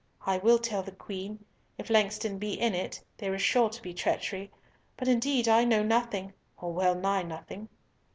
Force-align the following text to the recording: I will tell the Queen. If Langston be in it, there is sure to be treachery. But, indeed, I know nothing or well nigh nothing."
I 0.25 0.39
will 0.39 0.57
tell 0.57 0.81
the 0.81 0.91
Queen. 0.93 1.45
If 1.77 1.91
Langston 1.91 2.39
be 2.39 2.59
in 2.59 2.73
it, 2.73 2.99
there 3.19 3.35
is 3.35 3.41
sure 3.43 3.69
to 3.69 3.81
be 3.83 3.93
treachery. 3.93 4.49
But, 4.97 5.07
indeed, 5.07 5.47
I 5.47 5.63
know 5.63 5.83
nothing 5.83 6.33
or 6.59 6.73
well 6.73 6.95
nigh 6.95 7.21
nothing." 7.21 7.69